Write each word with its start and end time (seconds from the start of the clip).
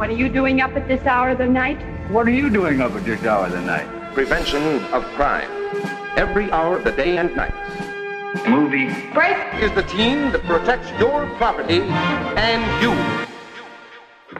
What 0.00 0.08
are 0.08 0.16
you 0.16 0.30
doing 0.30 0.62
up 0.62 0.74
at 0.76 0.88
this 0.88 1.04
hour 1.04 1.28
of 1.28 1.36
the 1.36 1.46
night? 1.46 1.76
What 2.10 2.26
are 2.26 2.30
you 2.30 2.48
doing 2.48 2.80
up 2.80 2.92
at 2.92 3.04
this 3.04 3.22
hour 3.22 3.44
of 3.44 3.52
the 3.52 3.60
night? 3.60 3.86
Prevention 4.14 4.62
of 4.94 5.04
crime. 5.14 5.50
Every 6.16 6.50
hour 6.50 6.78
of 6.78 6.84
the 6.84 6.92
day 6.92 7.18
and 7.18 7.36
night. 7.36 7.52
Movie. 8.48 8.88
Break! 9.12 9.36
Is 9.60 9.70
the 9.74 9.82
team 9.82 10.32
that 10.32 10.42
protects 10.44 10.88
your 10.98 11.26
property 11.36 11.82
and 12.40 12.64
you. 12.80 12.94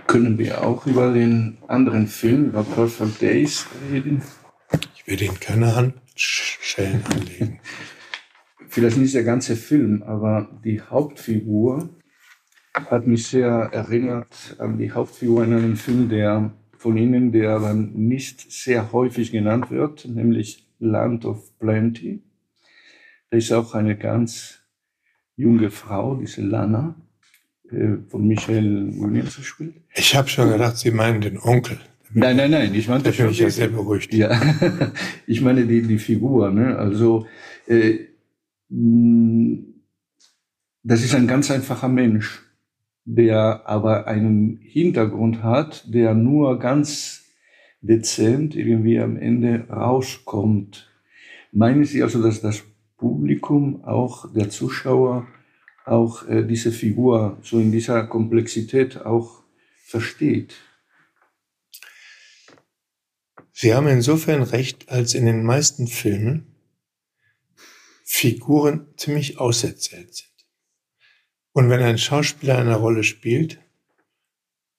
Können 0.06 0.38
wir 0.38 0.64
auch 0.64 0.86
über 0.86 1.12
den 1.12 1.58
anderen 1.68 2.06
Film, 2.06 2.46
über 2.46 2.64
Perfect 2.64 3.20
Days, 3.20 3.66
reden? 3.92 4.22
Ich 4.94 5.06
will 5.06 5.20
Ihnen 5.20 5.38
keine 5.40 5.76
Handschellen 5.76 7.04
anlegen. 7.04 7.60
Vielleicht 8.70 8.96
nicht 8.96 9.14
der 9.14 9.24
ganze 9.24 9.56
Film, 9.56 10.02
aber 10.04 10.48
die 10.64 10.80
Hauptfigur 10.80 11.90
hat 12.74 13.06
mich 13.06 13.26
sehr 13.26 13.48
erinnert 13.72 14.56
an 14.58 14.78
die 14.78 14.92
Hauptfigur 14.92 15.44
in 15.44 15.52
einem 15.54 15.76
Film, 15.76 16.08
der 16.08 16.52
von 16.76 16.96
Ihnen, 16.96 17.32
der 17.32 17.50
aber 17.50 17.74
nicht 17.74 18.50
sehr 18.50 18.92
häufig 18.92 19.32
genannt 19.32 19.70
wird, 19.70 20.06
nämlich 20.06 20.66
Land 20.78 21.24
of 21.24 21.58
Plenty. 21.58 22.22
Da 23.30 23.36
ist 23.36 23.52
auch 23.52 23.74
eine 23.74 23.96
ganz 23.96 24.60
junge 25.36 25.70
Frau, 25.70 26.16
diese 26.16 26.42
Lana, 26.42 26.94
äh, 27.70 27.96
von 28.08 28.26
Michael 28.26 28.92
Williams 28.98 29.36
gespielt. 29.36 29.74
Ich 29.94 30.14
habe 30.16 30.28
schon 30.28 30.50
gedacht, 30.50 30.76
Sie 30.78 30.90
meinen 30.90 31.20
den 31.20 31.38
Onkel. 31.38 31.78
Nein, 32.12 32.36
nein, 32.36 32.50
nein, 32.50 32.74
ich 32.74 32.88
meinte 32.88 33.10
Da 33.10 33.16
bin 33.16 33.30
ich 33.30 33.38
ja 33.38 33.44
schon- 33.46 33.50
sehr 33.52 33.68
beruhigt. 33.68 34.12
Ja, 34.14 34.40
ich 35.26 35.40
meine 35.42 35.66
die, 35.66 35.82
die 35.82 35.98
Figur. 35.98 36.50
Ne? 36.50 36.76
Also 36.76 37.26
äh, 37.66 37.98
das 40.82 41.04
ist 41.04 41.14
ein 41.14 41.26
ganz 41.28 41.50
einfacher 41.50 41.88
Mensch, 41.88 42.40
der 43.04 43.62
aber 43.66 44.06
einen 44.06 44.58
Hintergrund 44.58 45.42
hat, 45.42 45.84
der 45.92 46.14
nur 46.14 46.58
ganz 46.58 47.24
dezent 47.80 48.54
irgendwie 48.54 48.98
am 48.98 49.16
Ende 49.16 49.66
rauskommt. 49.68 50.90
Meinen 51.52 51.84
Sie 51.84 52.02
also, 52.02 52.22
dass 52.22 52.40
das 52.40 52.62
Publikum, 52.96 53.84
auch 53.84 54.32
der 54.32 54.50
Zuschauer, 54.50 55.26
auch 55.86 56.28
äh, 56.28 56.44
diese 56.44 56.70
Figur 56.70 57.38
so 57.42 57.58
in 57.58 57.72
dieser 57.72 58.06
Komplexität 58.06 59.00
auch 59.00 59.42
versteht? 59.84 60.54
Sie 63.52 63.74
haben 63.74 63.88
insofern 63.88 64.42
recht, 64.42 64.88
als 64.88 65.14
in 65.14 65.26
den 65.26 65.44
meisten 65.44 65.86
Filmen 65.86 66.54
Figuren 68.04 68.86
ziemlich 68.96 69.38
auserzählt 69.38 70.14
sind. 70.14 70.29
Und 71.52 71.68
wenn 71.68 71.82
ein 71.82 71.98
Schauspieler 71.98 72.58
eine 72.58 72.76
Rolle 72.76 73.04
spielt, 73.04 73.60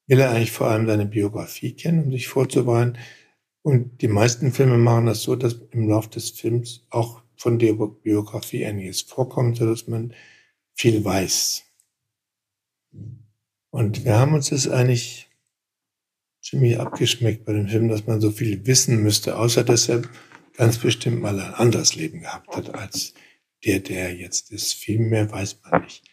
will 0.08 0.19
er 0.19 0.31
eigentlich 0.31 0.52
vor 0.52 0.67
allem 0.67 0.88
seine 0.88 1.05
Biografie 1.05 1.73
kennen, 1.73 2.05
um 2.05 2.11
sich 2.11 2.27
vorzubereiten. 2.27 2.97
Und 3.61 4.02
die 4.02 4.08
meisten 4.08 4.52
Filme 4.52 4.77
machen 4.77 5.05
das 5.05 5.23
so, 5.23 5.36
dass 5.36 5.53
im 5.72 5.88
Laufe 5.88 6.09
des 6.09 6.31
Films 6.31 6.86
auch 6.89 7.22
von 7.36 7.59
der 7.59 7.73
Biografie 7.73 8.66
einiges 8.66 9.02
vorkommt, 9.02 9.58
sodass 9.58 9.88
man 9.88 10.14
viel 10.73 11.03
weiß. 11.03 11.64
Und 13.69 14.03
wir 14.03 14.17
haben 14.17 14.33
uns 14.33 14.49
das 14.49 14.67
eigentlich 14.67 15.30
ziemlich 16.42 16.80
abgeschmeckt 16.80 17.45
bei 17.45 17.53
dem 17.53 17.67
Film, 17.67 17.88
dass 17.88 18.08
man 18.08 18.19
so 18.19 18.31
viel 18.31 18.66
wissen 18.66 19.02
müsste, 19.02 19.38
außer 19.38 19.64
dass 19.64 19.88
er 19.89 20.02
ganz 20.58 20.77
bestimmt 20.80 21.22
mal 21.22 21.39
ein 21.39 21.53
anderes 21.53 21.95
Leben 21.95 22.22
gehabt 22.22 22.55
hat 22.55 22.73
als 22.75 23.14
der, 23.64 23.80
der 23.80 24.09
er 24.09 24.16
jetzt 24.16 24.52
ist. 24.52 24.73
Viel 24.73 24.99
mehr 24.99 25.31
weiß 25.31 25.59
man 25.64 25.83
nicht. 25.83 26.11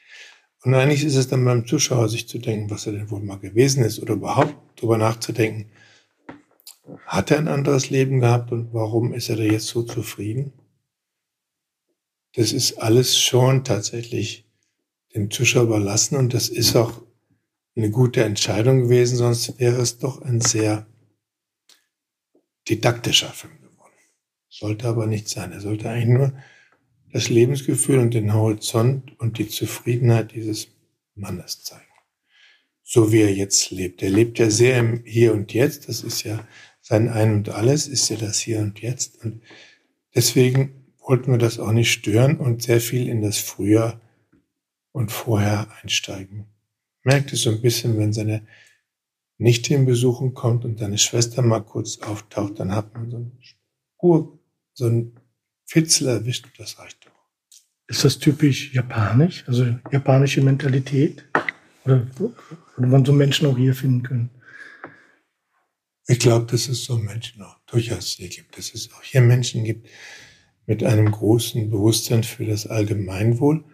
Und 0.63 0.75
eigentlich 0.75 1.05
ist 1.05 1.15
es 1.17 1.29
dann 1.29 1.45
beim 1.45 1.67
Zuschauer, 1.67 2.09
sich 2.09 2.29
zu 2.29 2.39
denken, 2.39 2.71
was 2.71 2.87
er 2.87 2.93
denn 2.93 3.11
wohl 3.11 3.21
mal 3.21 3.39
gewesen 3.39 3.85
ist 3.85 4.01
oder 4.01 4.15
überhaupt 4.15 4.57
darüber 4.77 4.99
nachzudenken, 4.99 5.71
hat 7.07 7.31
er 7.31 7.39
ein 7.39 7.49
anderes 7.49 7.91
Leben 7.91 8.21
gehabt 8.21 8.51
und 8.51 8.73
warum 8.73 9.13
ist 9.13 9.29
er 9.29 9.37
da 9.37 9.43
jetzt 9.43 9.67
so 9.67 9.83
zufrieden? 9.83 10.53
Das 12.35 12.53
ist 12.53 12.79
alles 12.79 13.19
schon 13.19 13.65
tatsächlich 13.65 14.47
dem 15.15 15.31
Zuschauer 15.31 15.65
überlassen 15.65 16.17
und 16.17 16.35
das 16.35 16.49
ist 16.49 16.77
auch 16.77 17.03
eine 17.77 17.91
gute 17.91 18.25
Entscheidung 18.25 18.85
gewesen, 18.85 19.17
sonst 19.17 19.59
wäre 19.59 19.81
es 19.81 19.99
doch 19.99 20.23
ein 20.23 20.41
sehr 20.41 20.87
didaktischer 22.69 23.31
Film 23.31 23.61
geworden. 23.61 23.95
Sollte 24.49 24.89
aber 24.89 25.07
nicht 25.07 25.29
sein. 25.29 25.53
Er 25.53 25.61
sollte 25.61 25.89
eigentlich 25.89 26.19
nur 26.19 26.33
das 27.13 27.29
Lebensgefühl 27.29 27.99
und 27.99 28.15
den 28.15 28.35
Horizont 28.35 29.19
und 29.19 29.39
die 29.39 29.49
Zufriedenheit 29.49 30.33
dieses 30.33 30.69
Mannes 31.15 31.63
zeigen. 31.63 31.85
So 32.83 33.13
wie 33.13 33.21
er 33.21 33.35
jetzt 33.35 33.71
lebt. 33.71 34.03
Er 34.03 34.11
lebt 34.11 34.39
ja 34.39 34.51
sehr 34.51 34.79
im 34.79 35.05
Hier 35.05 35.33
und 35.35 35.53
Jetzt. 35.53 35.89
Das 35.89 36.03
ist 36.03 36.23
ja 36.23 36.47
sein 36.81 37.09
Ein 37.09 37.35
und 37.35 37.49
Alles, 37.51 37.87
ist 37.87 38.09
ja 38.09 38.17
das 38.17 38.39
Hier 38.41 38.61
und 38.61 38.81
Jetzt. 38.81 39.23
Und 39.23 39.43
deswegen 40.15 40.87
wollten 40.99 41.33
wir 41.33 41.39
das 41.39 41.59
auch 41.59 41.73
nicht 41.73 41.93
stören 41.93 42.39
und 42.39 42.63
sehr 42.63 42.81
viel 42.81 43.09
in 43.09 43.23
das 43.23 43.39
Früher 43.39 44.01
und 44.93 45.13
vorher 45.13 45.69
einsteigen. 45.83 46.47
Merkt 47.03 47.33
es 47.33 47.43
so 47.43 47.51
ein 47.51 47.63
bisschen, 47.63 47.99
wenn 47.99 48.13
seine 48.13 48.47
Nichte 49.39 49.75
in 49.75 49.87
Besuchen 49.87 50.35
kommt 50.35 50.65
und 50.65 50.79
seine 50.79 50.99
Schwester 50.99 51.43
mal 51.43 51.61
kurz 51.61 51.99
auftaucht, 51.99 52.59
dann 52.59 52.75
hat 52.75 52.95
man 52.95 53.11
so 53.11 53.19
ein 53.19 53.39
Ur, 54.01 54.39
so 54.75 54.87
ein 54.87 55.13
Fitzel 55.69 56.09
erwischt 56.09 56.47
und 56.47 56.59
das 56.59 56.79
reicht 56.79 57.05
doch. 57.05 57.13
Ist 57.89 58.05
das 58.05 58.19
typisch 58.19 58.73
japanisch? 58.73 59.45
Also 59.47 59.65
japanische 59.93 60.41
Mentalität? 60.41 61.25
Oder 61.85 62.07
würde 62.19 62.87
man 62.87 63.05
so 63.05 63.13
Menschen 63.13 63.47
auch 63.47 63.57
hier 63.57 63.75
finden 63.75 64.03
können? 64.03 64.31
Ich 66.07 66.19
glaube, 66.19 66.47
dass 66.47 66.69
es 66.69 66.85
so 66.85 66.97
Menschen 66.97 67.43
auch 67.43 67.59
durchaus 67.67 68.13
hier 68.13 68.31
gibt, 68.31 68.57
dass 68.57 68.73
es 68.73 68.91
auch 68.95 69.03
hier 69.03 69.21
Menschen 69.21 69.65
gibt 69.65 69.89
mit 70.65 70.83
einem 70.83 71.11
großen 71.11 71.71
Bewusstsein 71.71 72.25
für 72.25 72.47
das 72.47 72.67
Allgemeinwohl 72.67 73.65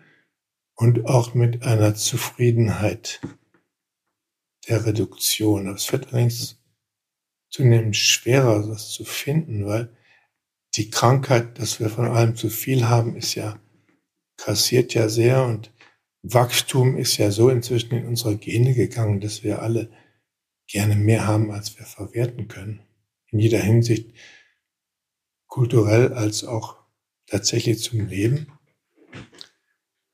und 0.75 1.07
auch 1.07 1.35
mit 1.35 1.63
einer 1.63 1.95
Zufriedenheit 1.95 3.21
der 4.69 4.85
Reduktion. 4.85 5.69
Es 5.69 5.93
wird 5.93 6.09
allerdings 6.09 6.61
zunehmend 7.51 7.95
schwerer, 7.95 8.67
das 8.67 8.91
zu 8.91 9.05
finden, 9.05 9.67
weil 9.67 9.97
die 10.77 10.91
Krankheit, 10.91 11.59
dass 11.59 11.81
wir 11.81 11.89
von 11.89 12.07
allem 12.07 12.37
zu 12.37 12.51
viel 12.51 12.89
haben, 12.89 13.17
ist 13.17 13.35
ja, 13.35 13.59
kassiert 14.37 14.95
ja 14.95 15.09
sehr 15.09 15.45
und 15.45 15.73
Wachstum 16.23 16.97
ist 16.97 17.19
ja 17.19 17.31
so 17.31 17.51
inzwischen 17.51 17.95
in 17.95 18.07
unsere 18.07 18.37
Gene 18.37 18.75
gegangen, 18.75 19.21
dass 19.21 19.45
wir 19.45 19.61
alle 19.63 19.91
gerne 20.67 20.97
mehr 20.97 21.27
haben, 21.27 21.51
als 21.51 21.79
wir 21.79 21.85
verwerten 21.85 22.49
können. 22.49 22.81
In 23.31 23.39
jeder 23.39 23.61
Hinsicht, 23.61 24.11
kulturell 25.47 26.15
als 26.15 26.45
auch 26.45 26.77
tatsächlich 27.27 27.83
zum 27.83 28.09
Leben. 28.09 28.49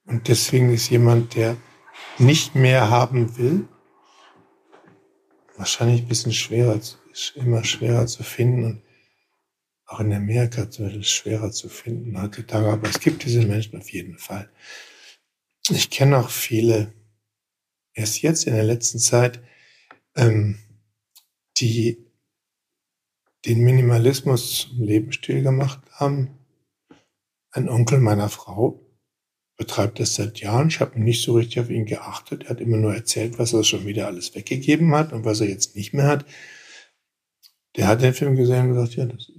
Und 0.05 0.29
deswegen 0.29 0.75
ist 0.75 0.91
jemand, 0.91 1.37
der 1.37 1.57
nicht 2.19 2.55
mehr 2.55 2.91
haben 2.91 3.39
will, 3.39 3.69
wahrscheinlich 5.57 6.03
ein 6.03 6.09
bisschen 6.09 6.33
schwerer, 6.33 6.81
immer 7.37 7.65
schwerer 7.65 8.07
zu 8.07 8.23
finden 8.23 8.65
und 8.65 8.83
auch 9.91 9.99
in 10.01 10.13
Amerika 10.13 10.71
zum 10.71 10.85
Beispiel 10.85 11.05
schwerer 11.05 11.51
zu 11.51 11.69
finden 11.69 12.21
heutzutage. 12.21 12.69
Aber 12.69 12.89
es 12.89 13.01
gibt 13.01 13.25
diese 13.25 13.45
Menschen 13.45 13.77
auf 13.77 13.91
jeden 13.91 14.19
Fall. 14.19 14.49
Ich 15.69 15.91
kenne 15.91 16.19
auch 16.19 16.31
viele, 16.31 16.93
erst 17.93 18.23
jetzt 18.23 18.47
in 18.47 18.55
der 18.55 18.63
letzten 18.63 19.01
Zeit, 19.01 19.43
ähm, 20.15 20.61
die 21.57 22.07
den 23.47 23.65
Minimalismus 23.65 24.69
zum 24.69 24.83
Lebensstil 24.83 25.43
gemacht 25.43 25.81
haben. 25.91 26.39
Ein 27.51 27.69
Onkel 27.69 27.99
meiner 27.99 28.29
Frau 28.29 28.87
betreibt 29.57 29.99
das 29.99 30.15
seit 30.15 30.39
Jahren. 30.39 30.69
Ich 30.69 30.79
habe 30.79 31.01
nicht 31.01 31.25
so 31.25 31.35
richtig 31.35 31.61
auf 31.61 31.71
ihn 31.71 31.85
geachtet. 31.85 32.45
Er 32.45 32.51
hat 32.51 32.61
immer 32.61 32.77
nur 32.77 32.95
erzählt, 32.95 33.41
was 33.41 33.53
er 33.53 33.65
schon 33.65 33.87
wieder 33.87 34.07
alles 34.07 34.37
weggegeben 34.37 34.95
hat 34.95 35.13
und 35.13 35.25
was 35.25 35.41
er 35.41 35.49
jetzt 35.49 35.75
nicht 35.75 35.93
mehr 35.95 36.07
hat. 36.07 36.27
Der 37.77 37.89
hat 37.89 38.03
den 38.03 38.15
Film 38.15 38.37
gesehen 38.37 38.69
und 38.69 38.75
gesagt, 38.75 38.95
ja, 38.95 39.07
das 39.07 39.31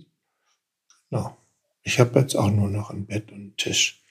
genau. 1.11 1.37
Ich 1.83 1.99
habe 1.99 2.19
jetzt 2.19 2.35
auch 2.35 2.49
nur 2.49 2.69
noch 2.69 2.89
ein 2.89 3.05
Bett 3.05 3.31
und 3.31 3.37
einen 3.37 3.57
Tisch. 3.57 4.01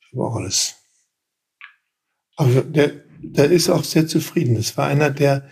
Ich 0.00 0.12
habe 0.12 0.24
auch 0.24 0.36
alles. 0.36 0.76
Aber 2.36 2.62
der, 2.62 3.02
der 3.22 3.50
ist 3.50 3.68
auch 3.68 3.84
sehr 3.84 4.06
zufrieden. 4.06 4.54
Das 4.54 4.76
war 4.76 4.86
einer, 4.86 5.10
der, 5.10 5.48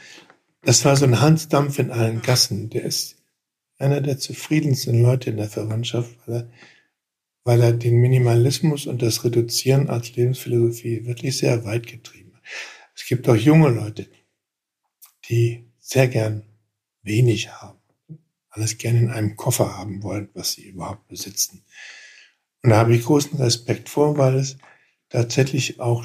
das 0.62 0.84
war 0.84 0.96
so 0.96 1.04
ein 1.06 1.20
Hansdampf 1.20 1.78
in 1.78 1.90
allen 1.90 2.22
Gassen. 2.22 2.70
Der 2.70 2.84
ist 2.84 3.16
einer 3.78 4.00
der 4.00 4.18
zufriedensten 4.18 5.02
Leute 5.02 5.30
in 5.30 5.36
der 5.36 5.48
Verwandtschaft, 5.48 6.16
weil 6.26 6.36
er, 6.36 6.50
weil 7.44 7.62
er 7.62 7.72
den 7.72 7.96
Minimalismus 7.96 8.86
und 8.86 9.02
das 9.02 9.24
Reduzieren 9.24 9.88
als 9.88 10.14
Lebensphilosophie 10.14 11.06
wirklich 11.06 11.38
sehr 11.38 11.64
weit 11.64 11.86
getrieben 11.86 12.34
hat. 12.34 12.42
Es 12.94 13.06
gibt 13.06 13.28
auch 13.28 13.36
junge 13.36 13.70
Leute, 13.70 14.06
die 15.28 15.70
sehr 15.78 16.08
gern 16.08 16.42
wenig 17.02 17.50
haben, 17.50 17.79
alles 18.50 18.78
gerne 18.78 18.98
in 18.98 19.10
einem 19.10 19.36
Koffer 19.36 19.76
haben 19.76 20.02
wollen, 20.02 20.28
was 20.34 20.52
sie 20.52 20.64
überhaupt 20.64 21.08
besitzen. 21.08 21.64
Und 22.62 22.70
da 22.70 22.78
habe 22.78 22.94
ich 22.94 23.04
großen 23.04 23.38
Respekt 23.38 23.88
vor, 23.88 24.18
weil 24.18 24.36
es 24.36 24.58
tatsächlich 25.08 25.80
auch 25.80 26.04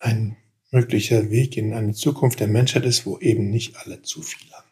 ein 0.00 0.36
möglicher 0.70 1.30
Weg 1.30 1.56
in 1.56 1.74
eine 1.74 1.92
Zukunft 1.92 2.40
der 2.40 2.48
Menschheit 2.48 2.84
ist, 2.84 3.06
wo 3.06 3.18
eben 3.18 3.50
nicht 3.50 3.76
alle 3.76 4.02
zu 4.02 4.22
viel 4.22 4.50
haben. 4.52 4.68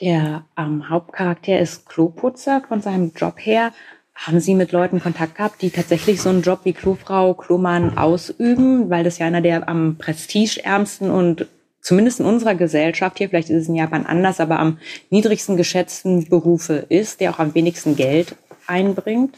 Der 0.00 0.44
ähm, 0.58 0.88
Hauptcharakter 0.90 1.58
ist 1.58 1.86
Kloputzer 1.86 2.62
von 2.68 2.82
seinem 2.82 3.12
Job 3.16 3.36
her. 3.38 3.72
Haben 4.14 4.40
Sie 4.40 4.54
mit 4.54 4.72
Leuten 4.72 5.00
Kontakt 5.00 5.36
gehabt, 5.36 5.62
die 5.62 5.70
tatsächlich 5.70 6.20
so 6.20 6.28
einen 6.28 6.42
Job 6.42 6.60
wie 6.64 6.72
Klofrau, 6.74 7.34
Klomann 7.34 7.98
ausüben? 7.98 8.88
Weil 8.90 9.04
das 9.04 9.18
ja 9.18 9.26
einer 9.26 9.40
der 9.40 9.68
am 9.68 9.96
prestigeärmsten 9.96 11.10
und 11.10 11.46
zumindest 11.86 12.18
in 12.18 12.26
unserer 12.26 12.56
Gesellschaft 12.56 13.18
hier, 13.18 13.28
vielleicht 13.28 13.48
ist 13.48 13.62
es 13.62 13.68
in 13.68 13.76
Japan 13.76 14.06
anders, 14.06 14.40
aber 14.40 14.58
am 14.58 14.80
niedrigsten 15.10 15.56
geschätzten 15.56 16.28
Berufe 16.28 16.84
ist, 16.88 17.20
der 17.20 17.30
auch 17.30 17.38
am 17.38 17.54
wenigsten 17.54 17.94
Geld 17.94 18.34
einbringt? 18.66 19.36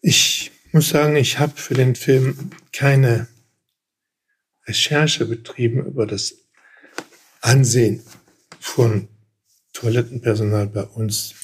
Ich 0.00 0.50
muss 0.72 0.88
sagen, 0.88 1.16
ich 1.16 1.38
habe 1.38 1.52
für 1.56 1.74
den 1.74 1.94
Film 1.94 2.52
keine 2.72 3.28
Recherche 4.66 5.26
betrieben 5.26 5.84
über 5.84 6.06
das 6.06 6.36
Ansehen 7.42 8.02
von 8.60 9.08
Toilettenpersonal 9.74 10.68
bei 10.68 10.84
uns. 10.84 11.34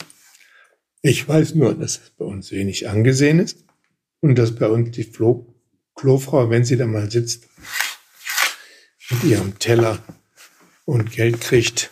Ich 1.02 1.28
weiß 1.28 1.54
nur, 1.54 1.74
dass 1.74 1.98
es 1.98 2.10
bei 2.16 2.24
uns 2.24 2.50
wenig 2.50 2.88
angesehen 2.88 3.40
ist 3.40 3.66
und 4.20 4.38
dass 4.38 4.54
bei 4.54 4.68
uns 4.68 4.92
die 4.92 5.04
Flo 5.04 5.54
Klofrau, 5.94 6.48
wenn 6.48 6.64
sie 6.64 6.76
da 6.76 6.86
mal 6.86 7.10
sitzt, 7.10 7.48
mit 9.10 9.24
ihrem 9.24 9.58
Teller 9.58 10.02
und 10.84 11.12
Geld 11.12 11.40
kriegt, 11.40 11.90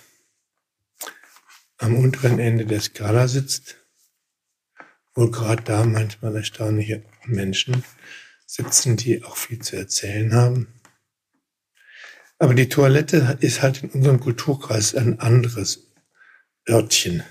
am 1.78 1.96
unteren 1.96 2.38
Ende 2.38 2.64
der 2.66 2.80
Skala 2.80 3.28
sitzt, 3.28 3.76
wo 5.14 5.30
gerade 5.30 5.62
da 5.62 5.84
manchmal 5.84 6.36
erstaunliche 6.36 7.04
Menschen 7.24 7.84
sitzen, 8.46 8.96
die 8.96 9.24
auch 9.24 9.36
viel 9.36 9.58
zu 9.60 9.76
erzählen 9.76 10.34
haben. 10.34 10.68
Aber 12.38 12.54
die 12.54 12.68
Toilette 12.68 13.38
ist 13.40 13.62
halt 13.62 13.82
in 13.82 13.90
unserem 13.90 14.20
Kulturkreis 14.20 14.94
ein 14.94 15.20
anderes 15.20 15.90
Örtchen 16.68 17.22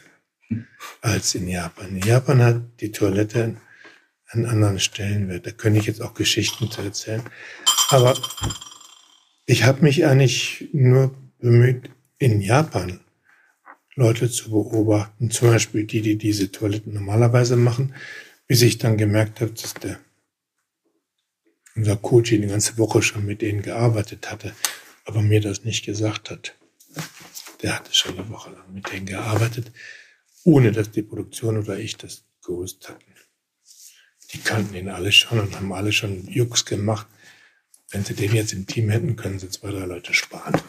als 1.02 1.36
in 1.36 1.48
Japan. 1.48 1.90
In 1.90 2.02
Japan 2.02 2.42
hat 2.42 2.82
die 2.82 2.92
Toilette 2.92 3.58
einen 4.28 4.46
anderen 4.46 4.80
Stellenwert. 4.80 5.46
Da 5.46 5.52
könnte 5.52 5.80
ich 5.80 5.86
jetzt 5.86 6.02
auch 6.02 6.16
Geschichten 6.16 6.72
zu 6.72 6.82
erzählen. 6.82 7.24
Aber 7.90 8.16
ich 9.46 9.64
habe 9.64 9.84
mich 9.84 10.06
eigentlich 10.06 10.70
nur 10.74 11.16
bemüht, 11.40 11.90
in 12.18 12.42
Japan 12.42 13.00
Leute 13.96 14.30
zu 14.30 14.50
beobachten, 14.50 15.32
zum 15.32 15.50
Beispiel 15.50 15.86
die, 15.86 16.02
die 16.02 16.18
diese 16.18 16.52
Toiletten 16.52 16.94
normalerweise 16.94 17.56
machen, 17.56 17.94
bis 18.48 18.62
ich 18.62 18.78
dann 18.78 18.98
gemerkt 18.98 19.42
habe, 19.42 19.52
dass 19.52 19.74
der 19.76 20.00
unser 21.76 21.98
Coach 21.98 22.30
die 22.30 22.40
ganze 22.40 22.78
Woche 22.78 23.02
schon 23.02 23.26
mit 23.26 23.42
denen 23.42 23.62
gearbeitet 23.62 24.32
hatte, 24.32 24.56
aber 25.06 25.22
mir 25.22 25.42
das 25.42 25.64
nicht 25.64 25.86
gesagt 25.86 26.30
hat. 26.30 26.56
Der 27.62 27.76
hatte 27.76 27.94
schon 27.94 28.18
eine 28.18 28.30
Woche 28.30 28.52
lang 28.52 28.74
mit 28.74 28.92
denen 28.92 29.06
gearbeitet, 29.06 29.72
ohne 30.44 30.72
dass 30.72 30.92
die 30.92 31.02
Produktion 31.02 31.58
oder 31.58 31.78
ich 31.78 31.98
das 31.98 32.24
gewusst 32.46 32.90
hatten. 32.90 33.04
Die 34.32 34.40
kannten 34.40 34.76
ihn 34.76 34.90
alle 34.90 35.12
schon 35.12 35.40
und 35.40 35.56
haben 35.56 35.72
alle 35.74 35.92
schon 35.92 36.28
Jux 36.28 36.66
gemacht. 36.66 37.08
Wenn 37.96 38.04
sie 38.04 38.14
den 38.14 38.34
jetzt 38.34 38.52
im 38.52 38.68
Team 38.68 38.90
hätten, 38.90 39.16
können 39.16 39.40
sie 39.40 39.48
zwei, 39.48 39.72
drei 39.72 39.86
Leute 39.86 40.14
sparen. 40.14 40.60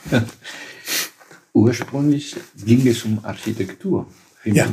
Ursprünglich 1.52 2.36
ging 2.64 2.86
es 2.86 3.02
um 3.02 3.24
Architektur. 3.24 4.06
Ja. 4.44 4.72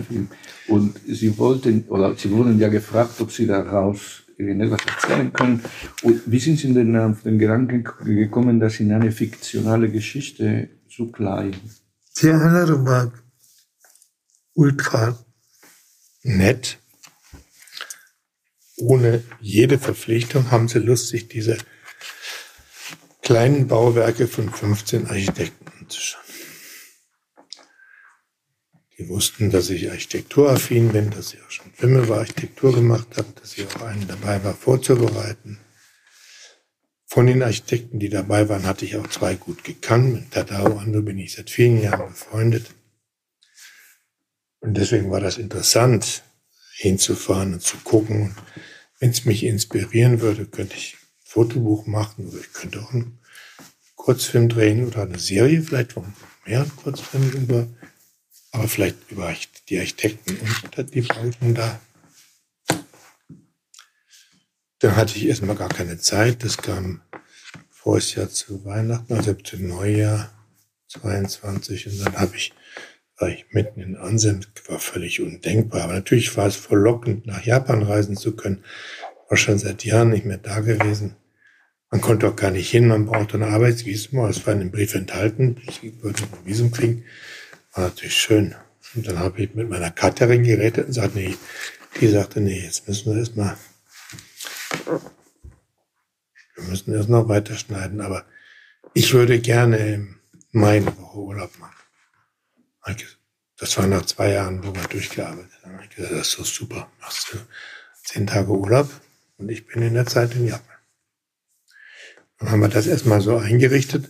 Und 0.67 0.99
Sie 1.07 1.35
wollten, 1.39 1.85
oder 1.87 2.15
Sie 2.15 2.29
wurden 2.29 2.59
ja 2.59 2.67
gefragt, 2.67 3.19
ob 3.21 3.31
Sie 3.31 3.47
daraus 3.47 4.21
irgendetwas 4.37 4.81
erzählen 4.85 5.33
können. 5.33 5.63
Und 6.03 6.21
wie 6.27 6.37
sind 6.37 6.59
Sie 6.59 6.71
denn 6.71 6.95
auf 6.95 7.23
den 7.23 7.39
Gedanken 7.39 7.85
gekommen, 8.05 8.59
das 8.59 8.79
in 8.79 8.91
eine 8.91 9.11
fiktionale 9.11 9.89
Geschichte 9.89 10.69
zu 10.87 11.11
kleiden? 11.11 11.59
Die 12.21 12.29
Einladung 12.29 12.85
war 12.85 13.11
ultra 14.53 15.17
nett. 16.21 16.77
Ohne 18.77 19.23
jede 19.41 19.79
Verpflichtung 19.79 20.51
haben 20.51 20.67
sie 20.67 20.77
Lust, 20.77 21.07
sich 21.07 21.27
diese 21.27 21.57
kleinen 23.23 23.67
Bauwerke 23.67 24.27
von 24.27 24.51
15 24.51 25.07
Architekten 25.07 25.65
anzuschauen. 25.79 26.21
Die 28.97 29.09
wussten, 29.09 29.49
dass 29.49 29.69
ich 29.69 29.89
architekturaffin 29.89 30.91
bin, 30.91 31.09
dass 31.09 31.33
ich 31.33 31.41
auch 31.41 31.49
schon 31.49 31.73
Filme 31.73 32.03
über 32.03 32.19
Architektur 32.19 32.73
gemacht 32.75 33.07
habe, 33.17 33.27
dass 33.41 33.57
ich 33.57 33.65
auch 33.65 33.81
einen 33.81 34.07
dabei 34.07 34.43
war, 34.43 34.53
vorzubereiten. 34.53 35.57
Von 37.07 37.27
den 37.27 37.41
Architekten, 37.43 37.99
die 37.99 38.09
dabei 38.09 38.49
waren, 38.49 38.65
hatte 38.65 38.85
ich 38.85 38.97
auch 38.97 39.07
zwei 39.07 39.35
gut 39.35 39.63
gekannt. 39.63 40.13
Mit 40.13 40.31
Tadao 40.31 40.77
Ando 40.77 41.01
bin 41.01 41.17
ich 41.17 41.33
seit 41.33 41.49
vielen 41.49 41.81
Jahren 41.81 42.09
befreundet. 42.09 42.67
Und 44.59 44.75
deswegen 44.75 45.11
war 45.11 45.19
das 45.19 45.37
interessant, 45.37 46.23
hinzufahren 46.75 47.53
und 47.53 47.61
zu 47.61 47.77
gucken. 47.77 48.35
Wenn 48.99 49.09
es 49.09 49.25
mich 49.25 49.43
inspirieren 49.43 50.21
würde, 50.21 50.45
könnte 50.45 50.75
ich 50.75 50.97
Fotobuch 51.33 51.87
machen 51.87 52.27
oder 52.27 52.37
ich 52.37 52.53
könnte 52.53 52.79
auch 52.81 52.93
einen 52.93 53.19
Kurzfilm 53.95 54.49
drehen 54.49 54.85
oder 54.85 55.03
eine 55.03 55.19
Serie, 55.19 55.61
vielleicht 55.61 55.93
von 55.93 56.13
mehreren 56.45 56.75
Kurzfilmen 56.75 57.31
über 57.33 57.67
aber 58.53 58.67
vielleicht 58.67 58.97
über 59.09 59.33
die 59.67 59.79
Architekten 59.79 60.37
und 60.37 60.93
die 60.93 61.01
Bauten 61.01 61.55
da. 61.55 61.81
Da 64.79 64.95
hatte 64.95 65.17
ich 65.17 65.25
erstmal 65.25 65.55
gar 65.55 65.69
keine 65.69 65.97
Zeit. 65.97 66.43
Das 66.43 66.57
kam 66.57 67.01
voriges 67.71 68.15
Jahr 68.15 68.29
zu 68.29 68.63
Weihnachten, 68.63 69.13
also 69.13 69.33
zu 69.33 69.57
Neujahr 69.57 70.31
22. 70.87 71.87
Und 71.87 72.05
dann 72.05 72.17
habe 72.19 72.35
ich, 72.35 72.53
war 73.17 73.29
ich 73.29 73.45
mitten 73.51 73.81
in 73.81 73.95
Ansem, 73.95 74.41
war 74.67 74.79
völlig 74.79 75.19
undenkbar. 75.19 75.85
Aber 75.85 75.93
natürlich 75.93 76.37
war 76.37 76.45
es 76.45 76.55
verlockend, 76.55 77.25
nach 77.25 77.43
Japan 77.43 77.81
reisen 77.81 78.17
zu 78.17 78.35
können. 78.35 78.63
War 79.29 79.37
schon 79.37 79.57
seit 79.57 79.83
Jahren 79.83 80.11
nicht 80.11 80.25
mehr 80.25 80.37
da 80.37 80.59
gewesen. 80.59 81.15
Man 81.93 82.01
konnte 82.01 82.27
auch 82.27 82.35
gar 82.35 82.49
nicht 82.49 82.71
hin, 82.71 82.87
man 82.87 83.05
brauchte 83.05 83.37
ein 83.37 83.43
Arbeitsvisum, 83.43 84.25
es 84.25 84.47
war 84.47 84.53
in 84.53 84.61
dem 84.61 84.71
Brief 84.71 84.95
enthalten, 84.95 85.61
ich 85.67 85.83
würde 86.01 86.23
ein 86.23 86.43
Visum 86.43 86.71
kriegen. 86.71 87.05
War 87.73 87.83
natürlich 87.83 88.17
schön. 88.17 88.55
Und 88.95 89.05
dann 89.05 89.19
habe 89.19 89.43
ich 89.43 89.53
mit 89.53 89.69
meiner 89.69 89.91
Cutterin 89.91 90.43
geredet 90.43 90.87
und 90.87 90.93
sagte, 90.93 91.19
nee, 91.19 91.37
die 92.01 92.07
sagte, 92.07 92.41
nee, 92.41 92.63
jetzt 92.63 92.87
müssen 92.87 93.13
wir 93.13 93.19
erstmal, 93.19 93.55
wir 96.55 96.63
müssen 96.63 96.95
erst 96.95 97.09
noch 97.09 97.27
weiterschneiden, 97.27 98.01
aber 98.01 98.25
ich 98.95 99.13
würde 99.13 99.39
gerne 99.39 99.77
im 99.77 100.15
Mai 100.51 100.77
eine 100.77 100.97
Woche 100.97 101.19
Urlaub 101.19 101.51
machen. 101.59 101.75
Das 103.59 103.77
war 103.77 103.85
nach 103.85 104.07
zwei 104.07 104.31
Jahren, 104.31 104.63
wo 104.63 104.73
wir 104.73 104.87
durchgearbeitet 104.87 105.51
haben. 105.63 105.79
Ich 105.83 105.95
gesagt, 105.95 106.13
das 106.13 106.27
ist 106.29 106.31
so 106.31 106.43
super. 106.43 106.91
Machst 107.01 107.33
du 107.33 107.37
zehn 108.03 108.25
Tage 108.25 108.49
Urlaub 108.49 108.89
und 109.37 109.49
ich 109.49 109.67
bin 109.67 109.83
in 109.83 109.93
der 109.93 110.07
Zeit 110.07 110.33
in 110.33 110.47
Japan. 110.47 110.72
Dann 112.43 112.51
haben 112.51 112.59
wir 112.59 112.67
das 112.67 112.87
erstmal 112.87 113.21
so 113.21 113.37
eingerichtet. 113.37 114.09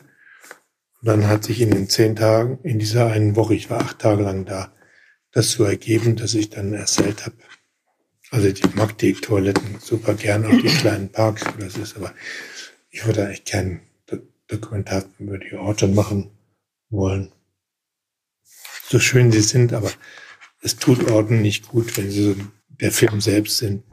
Und 1.02 1.08
dann 1.08 1.28
hat 1.28 1.44
sich 1.44 1.62
in 1.62 1.70
den 1.70 1.88
zehn 1.88 2.16
Tagen, 2.16 2.58
in 2.63 2.80
dieser 2.80 3.12
einen 3.12 3.36
Woche, 3.36 3.54
ich 3.54 3.70
war 3.70 3.82
acht 3.82 4.00
Tage 4.00 4.24
lang 4.24 4.46
da, 4.46 4.74
das 5.32 5.52
so 5.52 5.63
ergeben, 5.63 6.16
dass 6.16 6.34
ich 6.34 6.50
dann 6.50 6.74
erzählt 6.74 7.28
habe. 7.28 7.36
Also 8.32 8.48
ich 8.48 8.74
mag 8.74 8.98
die 8.98 9.13
Toiletten 9.13 9.78
super 9.80 10.16
gern, 10.16 10.48
auch 10.48 10.62
die 10.62 10.68
kleinen 10.80 11.10
Parks, 11.12 11.46
wo 11.46 11.62
das 11.62 11.78
ist, 11.78 11.96
aber 11.96 12.12
ich 12.90 13.06
würde 13.06 13.24
eigentlich 13.28 13.46
keinen 13.46 13.82
Dokumentar 14.48 15.06
über 15.20 15.38
die 15.38 15.54
Orte 15.54 15.88
machen 15.88 16.32
wollen. 16.90 17.32
So 18.90 18.98
schön 18.98 19.32
sie 19.32 19.42
sind, 19.42 19.74
aber 19.74 19.92
es 20.62 20.78
tut 20.78 21.12
Orten 21.12 21.44
nicht 21.44 21.68
gut, 21.68 21.96
wenn 21.98 22.10
sie 22.10 22.34
so 22.34 22.36
der 22.68 22.92
Film 22.92 23.22
selbst 23.22 23.58
sind. 23.58 23.84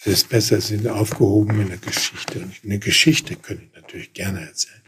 Es 0.00 0.06
ist 0.06 0.28
besser, 0.28 0.60
sie 0.60 0.76
sind 0.76 0.88
aufgehoben 0.88 1.60
in 1.60 1.68
der 1.68 1.78
Geschichte. 1.78 2.40
Und 2.40 2.54
eine 2.64 2.78
Geschichte 2.78 3.36
könnte 3.36 3.64
ich 3.64 3.74
natürlich 3.74 4.12
gerne 4.12 4.40
erzählen 4.40 4.80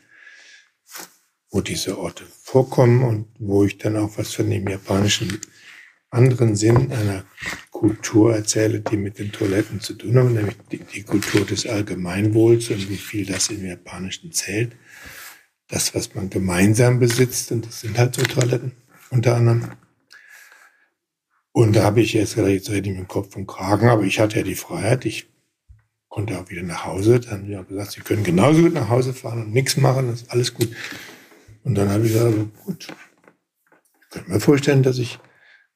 wo 1.52 1.60
diese 1.60 1.98
Orte 1.98 2.24
vorkommen 2.42 3.04
und 3.04 3.26
wo 3.38 3.64
ich 3.64 3.78
dann 3.78 3.96
auch 3.96 4.16
was 4.16 4.32
von 4.32 4.50
dem 4.50 4.66
japanischen 4.66 5.38
anderen 6.10 6.56
Sinn 6.56 6.90
einer 6.90 7.24
Kultur 7.70 8.34
erzähle, 8.34 8.80
die 8.80 8.96
mit 8.96 9.18
den 9.18 9.32
Toiletten 9.32 9.80
zu 9.80 9.94
tun 9.94 10.16
haben, 10.16 10.34
nämlich 10.34 10.56
die, 10.70 10.78
die 10.78 11.02
Kultur 11.02 11.44
des 11.44 11.66
Allgemeinwohls 11.66 12.70
und 12.70 12.88
wie 12.88 12.96
viel 12.96 13.26
das 13.26 13.50
im 13.50 13.64
Japanischen 13.64 14.32
zählt. 14.32 14.72
Das, 15.68 15.94
was 15.94 16.14
man 16.14 16.30
gemeinsam 16.30 16.98
besitzt, 16.98 17.52
und 17.52 17.66
das 17.66 17.80
sind 17.80 17.98
halt 17.98 18.14
so 18.14 18.22
Toiletten 18.22 18.72
unter 19.10 19.36
anderem. 19.36 19.72
Und 21.52 21.76
da 21.76 21.84
habe 21.84 22.00
ich 22.00 22.14
jetzt, 22.14 22.36
jetzt 22.36 22.70
rede 22.70 22.90
ich 22.90 22.96
mit 22.96 23.06
dem 23.06 23.08
Kopf 23.08 23.36
und 23.36 23.46
Kragen, 23.46 23.88
aber 23.88 24.02
ich 24.04 24.18
hatte 24.18 24.38
ja 24.38 24.42
die 24.42 24.54
Freiheit, 24.54 25.04
ich 25.04 25.26
konnte 26.08 26.38
auch 26.38 26.48
wieder 26.48 26.62
nach 26.62 26.86
Hause. 26.86 27.20
Dann 27.20 27.30
haben 27.30 27.46
die 27.46 27.56
auch 27.56 27.66
gesagt, 27.66 27.92
sie 27.92 28.00
können 28.00 28.24
genauso 28.24 28.62
gut 28.62 28.74
nach 28.74 28.88
Hause 28.88 29.12
fahren 29.12 29.42
und 29.42 29.52
nichts 29.52 29.76
machen, 29.76 30.08
das 30.08 30.22
ist 30.22 30.30
alles 30.30 30.54
gut. 30.54 30.74
Und 31.64 31.74
dann 31.74 31.90
habe 31.90 32.06
ich 32.06 32.12
gesagt, 32.12 32.32
also 32.32 32.46
gut, 32.64 32.88
ich 34.00 34.10
könnte 34.10 34.30
mir 34.30 34.40
vorstellen, 34.40 34.82
dass 34.82 34.98
ich, 34.98 35.18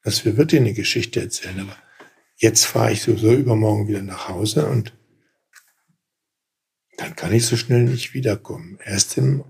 dass 0.03 0.25
wir 0.25 0.37
wirklich 0.37 0.61
eine 0.61 0.73
Geschichte 0.73 1.21
erzählen, 1.21 1.61
aber 1.61 1.77
jetzt 2.37 2.65
fahre 2.65 2.93
ich 2.93 3.03
sowieso 3.03 3.33
übermorgen 3.33 3.89
wieder 3.89 4.03
nach 4.03 4.29
Hause 4.29 4.67
und 4.67 4.95
dann 6.97 7.15
kann 7.15 7.33
ich 7.33 7.45
so 7.45 7.57
schnell 7.57 7.85
nicht 7.85 8.15
wiederkommen. 8.15 8.79
Erst 8.83 9.19
im 9.19 9.45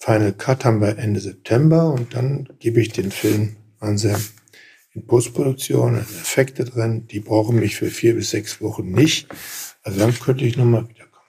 Final 0.00 0.32
Cut 0.32 0.64
haben 0.64 0.80
wir 0.80 0.98
Ende 0.98 1.20
September 1.20 1.92
und 1.92 2.14
dann 2.14 2.48
gebe 2.58 2.80
ich 2.80 2.90
den 2.90 3.12
Film 3.12 3.56
an 3.78 3.96
Sam 3.98 4.20
in 4.94 5.06
Postproduktion, 5.06 5.96
Effekte 5.96 6.64
drin, 6.64 7.06
die 7.08 7.20
brauchen 7.20 7.58
mich 7.58 7.76
für 7.76 7.86
vier 7.86 8.14
bis 8.14 8.30
sechs 8.30 8.60
Wochen 8.60 8.92
nicht. 8.92 9.28
Also 9.82 9.98
dann 9.98 10.14
könnte 10.14 10.44
ich 10.44 10.56
nochmal 10.56 10.88
wiederkommen, 10.88 11.26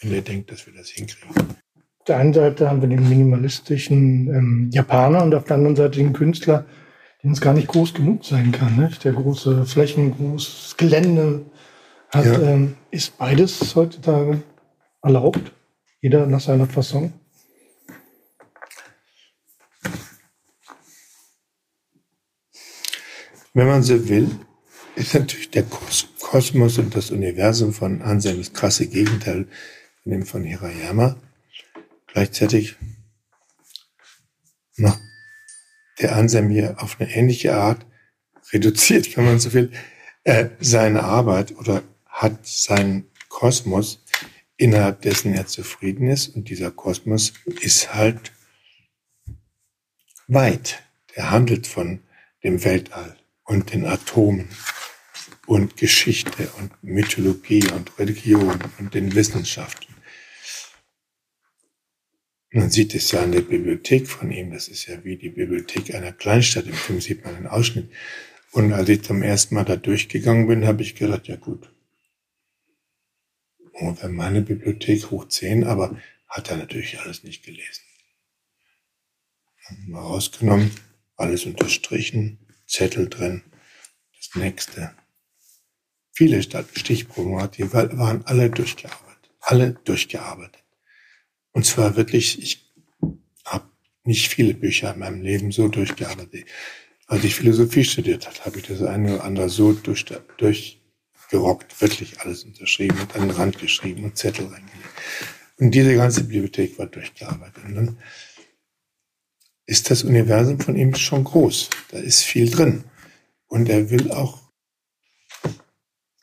wenn 0.00 0.12
ihr 0.12 0.22
denkt, 0.22 0.52
dass 0.52 0.66
wir 0.66 0.74
das 0.74 0.88
hinkriegen. 0.88 1.34
Auf 1.36 2.04
der 2.06 2.18
einen 2.18 2.32
Seite 2.32 2.70
haben 2.70 2.80
wir 2.80 2.88
den 2.88 3.08
minimalistischen 3.08 4.28
ähm, 4.28 4.70
Japaner 4.72 5.24
und 5.24 5.34
auf 5.34 5.44
der 5.44 5.56
anderen 5.56 5.76
Seite 5.76 5.98
den 5.98 6.12
Künstler, 6.12 6.64
den 7.22 7.32
es 7.32 7.40
gar 7.40 7.54
nicht 7.54 7.68
groß 7.68 7.92
genug 7.92 8.24
sein 8.24 8.52
kann. 8.52 8.76
Ne? 8.76 8.90
Der 9.02 9.12
große 9.12 9.66
Flächen, 9.66 10.16
großes 10.16 10.76
Gelände 10.76 11.44
hat, 12.10 12.24
ja. 12.24 12.40
ähm, 12.40 12.76
ist 12.90 13.18
beides 13.18 13.74
heutzutage 13.74 14.42
erlaubt. 15.02 15.52
Jeder 16.00 16.26
nach 16.26 16.40
seiner 16.40 16.66
Fassung. 16.66 17.12
Wenn 23.58 23.66
man 23.66 23.82
so 23.82 24.08
will, 24.08 24.30
ist 24.94 25.14
natürlich 25.14 25.50
der 25.50 25.64
Kosmos 25.64 26.78
und 26.78 26.94
das 26.94 27.10
Universum 27.10 27.72
von 27.72 28.02
Anselm 28.02 28.38
das 28.38 28.52
krasse 28.52 28.86
Gegenteil 28.86 29.48
von 30.00 30.12
dem 30.12 30.24
von 30.24 30.44
Hirayama. 30.44 31.16
Gleichzeitig 32.06 32.76
macht 34.76 35.00
der 35.98 36.14
Anselm 36.14 36.50
hier 36.50 36.80
auf 36.80 37.00
eine 37.00 37.10
ähnliche 37.10 37.56
Art 37.56 37.84
reduziert, 38.52 39.16
wenn 39.16 39.24
man 39.24 39.40
so 39.40 39.52
will, 39.52 39.72
äh, 40.22 40.50
seine 40.60 41.02
Arbeit 41.02 41.56
oder 41.58 41.82
hat 42.06 42.46
seinen 42.46 43.10
Kosmos, 43.28 44.04
innerhalb 44.56 45.02
dessen 45.02 45.34
er 45.34 45.48
zufrieden 45.48 46.08
ist. 46.08 46.28
Und 46.28 46.48
dieser 46.48 46.70
Kosmos 46.70 47.32
ist 47.60 47.92
halt 47.92 48.30
weit. 50.28 50.80
Der 51.16 51.32
handelt 51.32 51.66
von 51.66 51.98
dem 52.44 52.62
Weltall 52.62 53.18
und 53.48 53.72
den 53.72 53.86
Atomen 53.86 54.48
und 55.46 55.78
Geschichte 55.78 56.48
und 56.58 56.70
Mythologie 56.82 57.66
und 57.70 57.98
Religion 57.98 58.58
und 58.78 58.92
den 58.92 59.14
Wissenschaften. 59.14 59.94
Man 62.50 62.70
sieht 62.70 62.94
es 62.94 63.10
ja 63.10 63.22
an 63.22 63.32
der 63.32 63.40
Bibliothek 63.40 64.06
von 64.06 64.30
ihm. 64.30 64.52
Das 64.52 64.68
ist 64.68 64.86
ja 64.86 65.02
wie 65.02 65.16
die 65.16 65.30
Bibliothek 65.30 65.94
einer 65.94 66.12
Kleinstadt. 66.12 66.66
Im 66.66 66.74
Film 66.74 67.00
sieht 67.00 67.24
man 67.24 67.36
einen 67.36 67.46
Ausschnitt. 67.46 67.90
Und 68.52 68.72
als 68.72 68.88
ich 68.90 69.02
zum 69.02 69.22
ersten 69.22 69.54
Mal 69.54 69.64
da 69.64 69.76
durchgegangen 69.76 70.46
bin, 70.46 70.66
habe 70.66 70.82
ich 70.82 70.94
gedacht, 70.94 71.26
ja 71.26 71.36
gut. 71.36 71.70
Ungefähr 73.72 74.10
meine 74.10 74.42
Bibliothek 74.42 75.10
hoch 75.10 75.28
zehn, 75.28 75.64
aber 75.64 75.98
hat 76.28 76.50
er 76.50 76.58
natürlich 76.58 77.00
alles 77.00 77.24
nicht 77.24 77.44
gelesen. 77.44 77.82
Mal 79.86 80.00
rausgenommen, 80.00 80.70
alles 81.16 81.44
unterstrichen, 81.44 82.47
Zettel 82.68 83.08
drin, 83.08 83.42
das 84.16 84.34
nächste. 84.34 84.92
Viele 86.12 86.42
Stichproben 86.42 87.50
die 87.56 87.72
waren 87.72 88.26
alle 88.26 88.50
durchgearbeitet. 88.50 89.30
Alle 89.40 89.72
durchgearbeitet. 89.84 90.62
Und 91.52 91.64
zwar 91.64 91.96
wirklich, 91.96 92.40
ich 92.42 92.70
habe 93.44 93.68
nicht 94.04 94.28
viele 94.28 94.54
Bücher 94.54 94.92
in 94.92 95.00
meinem 95.00 95.22
Leben 95.22 95.50
so 95.50 95.68
durchgearbeitet. 95.68 96.44
Als 97.06 97.24
ich 97.24 97.34
Philosophie 97.34 97.84
studiert 97.84 98.26
habe, 98.26 98.44
habe 98.44 98.58
ich 98.58 98.66
das 98.66 98.82
eine 98.82 99.14
oder 99.14 99.24
andere 99.24 99.48
so 99.48 99.72
durch, 99.72 100.04
durchgerockt, 100.36 101.80
wirklich 101.80 102.20
alles 102.20 102.44
unterschrieben 102.44 103.00
und 103.00 103.14
an 103.14 103.22
den 103.22 103.30
Rand 103.30 103.58
geschrieben 103.58 104.04
und 104.04 104.18
Zettel 104.18 104.46
reingelegt. 104.46 104.88
Und 105.58 105.70
diese 105.70 105.94
ganze 105.94 106.24
Bibliothek 106.24 106.78
war 106.78 106.86
durchgearbeitet. 106.86 107.64
Und 107.64 107.74
dann 107.74 107.98
ist 109.68 109.90
das 109.90 110.02
Universum 110.02 110.58
von 110.58 110.76
ihm 110.76 110.94
schon 110.94 111.24
groß. 111.24 111.68
Da 111.90 111.98
ist 111.98 112.22
viel 112.22 112.50
drin. 112.50 112.84
Und 113.48 113.68
er 113.68 113.90
will 113.90 114.10
auch 114.10 114.40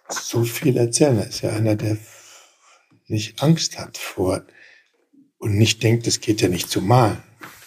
so 0.09 0.43
viel 0.43 0.75
erzählen. 0.77 1.19
Er 1.19 1.27
ist 1.27 1.41
ja 1.41 1.51
einer, 1.51 1.75
der 1.75 1.97
nicht 3.07 3.43
Angst 3.43 3.77
hat 3.77 3.99
vor 3.99 4.43
und 5.37 5.59
nicht 5.59 5.83
denkt, 5.83 6.07
es 6.07 6.21
geht 6.21 6.41
ja 6.41 6.49
nicht 6.49 6.71
zu 6.71 6.81
malen. 6.81 7.21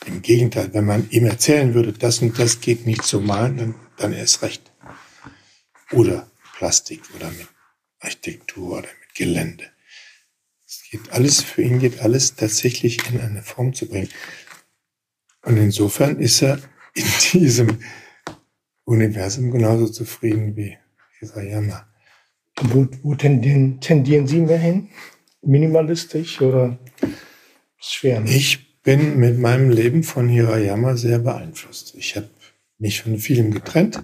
Im 0.04 0.20
Gegenteil, 0.20 0.74
wenn 0.74 0.84
man 0.84 1.08
ihm 1.10 1.26
erzählen 1.26 1.74
würde, 1.74 1.92
das 1.92 2.18
und 2.22 2.36
das 2.40 2.60
geht 2.60 2.84
nicht 2.84 3.04
zu 3.04 3.20
malen, 3.20 3.56
dann, 3.56 3.74
dann 3.98 4.12
erst 4.12 4.42
recht. 4.42 4.72
Oder 5.92 6.28
Plastik 6.56 7.02
oder 7.14 7.30
mit 7.30 7.46
Architektur 8.00 8.78
oder 8.78 8.88
mit 8.88 9.14
Gelände. 9.14 9.70
Es 10.66 10.82
geht 10.90 11.12
alles, 11.12 11.40
für 11.40 11.62
ihn 11.62 11.78
geht 11.78 12.00
alles 12.00 12.34
tatsächlich 12.34 12.98
in 13.10 13.20
eine 13.20 13.42
Form 13.44 13.74
zu 13.74 13.86
bringen. 13.86 14.08
Und 15.42 15.56
insofern 15.56 16.18
ist 16.18 16.42
er 16.42 16.58
in 16.94 17.04
diesem 17.32 17.78
Universum 18.84 19.50
genauso 19.50 19.88
zufrieden 19.88 20.56
wie 20.56 20.76
Hirayama. 21.18 21.86
Wo, 22.60 22.88
wo 23.02 23.14
tendieren, 23.14 23.80
tendieren 23.80 24.26
Sie 24.26 24.40
mehr 24.40 24.58
hin? 24.58 24.88
Minimalistisch 25.42 26.40
oder 26.40 26.78
schwer? 27.76 28.20
Ne? 28.20 28.30
Ich 28.30 28.82
bin 28.82 29.18
mit 29.18 29.38
meinem 29.38 29.70
Leben 29.70 30.02
von 30.02 30.28
Hirayama 30.28 30.96
sehr 30.96 31.18
beeinflusst. 31.18 31.94
Ich 31.94 32.16
habe 32.16 32.30
mich 32.78 33.02
von 33.02 33.18
vielem 33.18 33.52
getrennt 33.52 34.02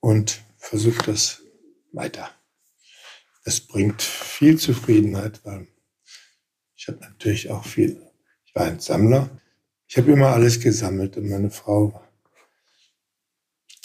und 0.00 0.42
versuche 0.58 1.02
das 1.06 1.42
weiter. 1.92 2.30
Es 3.44 3.60
bringt 3.60 4.02
viel 4.02 4.58
Zufriedenheit, 4.58 5.40
weil 5.44 5.66
ich 6.76 6.88
habe 6.88 6.98
natürlich 7.00 7.50
auch 7.50 7.64
viel, 7.64 8.00
ich 8.44 8.54
war 8.54 8.66
ein 8.66 8.80
Sammler. 8.80 9.30
Ich 9.92 9.98
habe 9.98 10.12
immer 10.12 10.28
alles 10.28 10.58
gesammelt 10.58 11.18
und 11.18 11.28
meine 11.28 11.50
Frau 11.50 12.00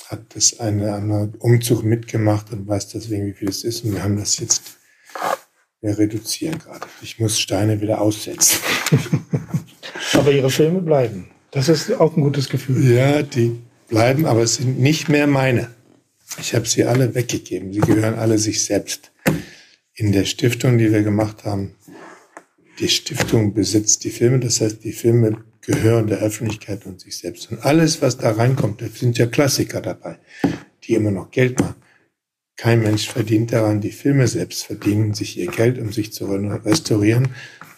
hat 0.05 0.21
das 0.35 0.57
eine 0.61 0.93
andere 0.93 1.33
Umzug 1.39 1.83
mitgemacht 1.83 2.49
und 2.53 2.65
weiß 2.65 2.87
deswegen, 2.87 3.25
wie 3.25 3.33
viel 3.33 3.49
es 3.49 3.65
ist. 3.65 3.83
Und 3.83 3.91
wir 3.91 4.03
haben 4.03 4.15
das 4.15 4.39
jetzt, 4.39 4.77
wir 5.81 5.97
reduzieren 5.97 6.59
gerade. 6.59 6.87
Ich 7.01 7.19
muss 7.19 7.37
Steine 7.37 7.81
wieder 7.81 7.99
aussetzen. 7.99 8.57
aber 10.13 10.31
Ihre 10.31 10.49
Filme 10.49 10.79
bleiben. 10.79 11.27
Das 11.51 11.67
ist 11.67 11.91
auch 11.91 12.15
ein 12.15 12.23
gutes 12.23 12.47
Gefühl. 12.47 12.89
Ja, 12.89 13.21
die 13.21 13.59
bleiben, 13.89 14.25
aber 14.25 14.43
es 14.43 14.55
sind 14.55 14.79
nicht 14.79 15.09
mehr 15.09 15.27
meine. 15.27 15.75
Ich 16.39 16.55
habe 16.55 16.69
sie 16.69 16.85
alle 16.85 17.15
weggegeben. 17.15 17.73
Sie 17.73 17.81
gehören 17.81 18.13
alle 18.13 18.37
sich 18.37 18.63
selbst. 18.63 19.11
In 19.93 20.13
der 20.13 20.23
Stiftung, 20.23 20.77
die 20.77 20.89
wir 20.89 21.03
gemacht 21.03 21.43
haben, 21.43 21.75
die 22.79 22.87
Stiftung 22.87 23.53
besitzt 23.53 24.05
die 24.05 24.11
Filme. 24.11 24.39
Das 24.39 24.61
heißt, 24.61 24.85
die 24.85 24.93
Filme 24.93 25.43
gehören 25.67 26.07
der 26.07 26.19
Öffentlichkeit 26.19 26.87
und 26.87 26.99
sich 26.99 27.19
selbst. 27.19 27.51
Und 27.51 27.63
alles, 27.63 28.01
was 28.01 28.17
da 28.17 28.31
reinkommt, 28.31 28.81
da 28.81 28.87
sind 28.87 29.19
ja 29.19 29.27
Klassiker 29.27 29.81
dabei, 29.81 30.17
die 30.83 30.95
immer 30.95 31.11
noch 31.11 31.29
Geld 31.29 31.59
machen. 31.59 31.75
Kein 32.55 32.81
Mensch 32.81 33.07
verdient 33.07 33.53
daran, 33.53 33.81
die 33.81 33.91
Filme 33.91 34.27
selbst 34.27 34.63
verdienen 34.63 35.13
sich 35.13 35.37
ihr 35.37 35.51
Geld, 35.51 35.77
um 35.77 35.91
sich 35.91 36.11
zu 36.11 36.25
restaurieren 36.25 37.29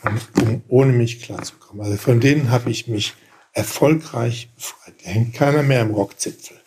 um 0.03 0.61
ohne 0.67 0.91
mich 0.91 1.21
klarzukommen. 1.21 1.85
Also 1.85 1.97
von 1.97 2.19
denen 2.19 2.51
habe 2.51 2.69
ich 2.69 2.87
mich 2.87 3.13
erfolgreich 3.53 4.49
befreit. 4.55 4.95
Da 5.03 5.09
hängt 5.09 5.33
keiner 5.33 5.63
mehr 5.63 5.81
im 5.81 5.91
Rockzipfel. 5.91 6.57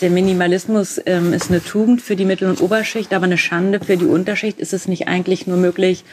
Der 0.00 0.10
Minimalismus 0.10 1.00
ähm, 1.06 1.32
ist 1.32 1.50
eine 1.50 1.62
Tugend 1.62 2.02
für 2.02 2.16
die 2.16 2.24
Mittel- 2.24 2.48
und 2.48 2.60
Oberschicht, 2.60 3.12
aber 3.12 3.24
eine 3.24 3.38
Schande 3.38 3.80
für 3.80 3.96
die 3.96 4.06
Unterschicht. 4.06 4.58
Ist 4.58 4.72
es 4.72 4.88
nicht 4.88 5.06
eigentlich 5.08 5.46
nur 5.46 5.56
möglich, 5.56 6.04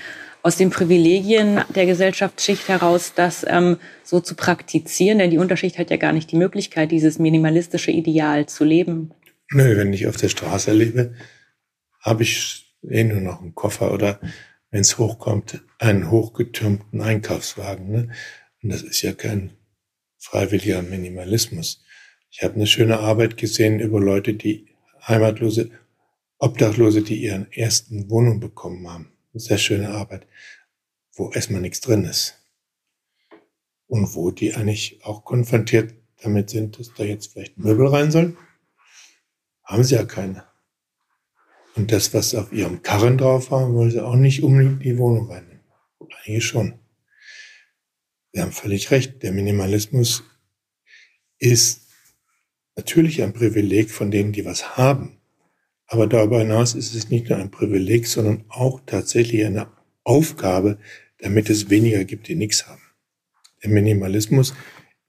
aus 0.43 0.57
den 0.57 0.69
Privilegien 0.69 1.61
der 1.75 1.85
Gesellschaftsschicht 1.85 2.67
heraus, 2.67 3.13
das 3.15 3.45
ähm, 3.47 3.77
so 4.03 4.19
zu 4.19 4.35
praktizieren? 4.35 5.19
Denn 5.19 5.31
die 5.31 5.37
Unterschicht 5.37 5.77
hat 5.77 5.89
ja 5.89 5.97
gar 5.97 6.13
nicht 6.13 6.31
die 6.31 6.37
Möglichkeit, 6.37 6.91
dieses 6.91 7.19
minimalistische 7.19 7.91
Ideal 7.91 8.47
zu 8.47 8.63
leben. 8.63 9.11
Nö, 9.51 9.77
wenn 9.77 9.93
ich 9.93 10.07
auf 10.07 10.17
der 10.17 10.29
Straße 10.29 10.71
lebe, 10.71 11.13
habe 11.99 12.23
ich 12.23 12.75
eh 12.89 13.03
nur 13.03 13.21
noch 13.21 13.41
einen 13.41 13.55
Koffer 13.55 13.93
oder, 13.93 14.19
wenn 14.71 14.81
es 14.81 14.97
hochkommt, 14.97 15.61
einen 15.77 16.09
hochgetürmten 16.09 17.01
Einkaufswagen. 17.01 17.91
Ne? 17.91 18.09
Und 18.63 18.71
das 18.71 18.81
ist 18.81 19.01
ja 19.01 19.13
kein 19.13 19.51
freiwilliger 20.17 20.81
Minimalismus. 20.81 21.83
Ich 22.29 22.43
habe 22.43 22.55
eine 22.55 22.67
schöne 22.67 22.99
Arbeit 22.99 23.37
gesehen 23.37 23.79
über 23.79 23.99
Leute, 23.99 24.33
die 24.33 24.67
Heimatlose, 25.05 25.69
Obdachlose, 26.39 27.01
die 27.01 27.21
ihren 27.21 27.51
ersten 27.51 28.09
Wohnung 28.09 28.39
bekommen 28.39 28.89
haben 28.89 29.11
sehr 29.39 29.57
schöne 29.57 29.89
Arbeit, 29.89 30.27
wo 31.13 31.31
erstmal 31.31 31.61
nichts 31.61 31.81
drin 31.81 32.05
ist. 32.05 32.37
Und 33.87 34.15
wo 34.15 34.31
die 34.31 34.53
eigentlich 34.53 35.03
auch 35.03 35.25
konfrontiert 35.25 35.93
damit 36.21 36.49
sind, 36.49 36.79
dass 36.79 36.93
da 36.93 37.03
jetzt 37.03 37.33
vielleicht 37.33 37.57
Möbel 37.57 37.87
rein 37.87 38.11
sollen. 38.11 38.37
Haben 39.63 39.83
sie 39.83 39.95
ja 39.95 40.05
keine. 40.05 40.45
Und 41.75 41.91
das, 41.91 42.13
was 42.13 42.35
auf 42.35 42.51
ihrem 42.51 42.81
Karren 42.81 43.17
drauf 43.17 43.51
war, 43.51 43.73
wollen 43.73 43.91
sie 43.91 44.03
auch 44.03 44.15
nicht 44.15 44.43
unbedingt 44.43 44.83
in 44.83 44.91
die 44.93 44.97
Wohnung 44.97 45.29
reinnehmen. 45.29 45.63
Einige 46.25 46.41
schon. 46.41 46.79
Sie 48.33 48.41
haben 48.41 48.51
völlig 48.51 48.91
recht. 48.91 49.23
Der 49.23 49.31
Minimalismus 49.31 50.23
ist 51.39 51.87
natürlich 52.75 53.23
ein 53.23 53.33
Privileg 53.33 53.89
von 53.89 54.11
denen, 54.11 54.31
die 54.31 54.45
was 54.45 54.77
haben. 54.77 55.20
Aber 55.91 56.07
darüber 56.07 56.39
hinaus 56.39 56.73
ist 56.73 56.95
es 56.95 57.09
nicht 57.09 57.27
nur 57.27 57.37
ein 57.37 57.51
Privileg, 57.51 58.07
sondern 58.07 58.45
auch 58.47 58.79
tatsächlich 58.85 59.43
eine 59.43 59.67
Aufgabe, 60.05 60.77
damit 61.17 61.49
es 61.49 61.69
weniger 61.69 62.05
gibt, 62.05 62.29
die 62.29 62.35
nichts 62.35 62.65
haben. 62.65 62.81
Der 63.61 63.71
Minimalismus 63.71 64.53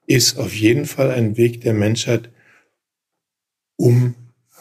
ist 0.08 0.38
auf 0.38 0.52
jeden 0.52 0.86
Fall 0.86 1.12
ein 1.12 1.36
Weg 1.36 1.60
der 1.60 1.72
Menschheit, 1.72 2.32
um 3.76 4.16